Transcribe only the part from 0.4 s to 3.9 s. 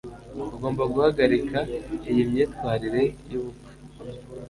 ugomba guhagarika iyi myitwarire yubupfu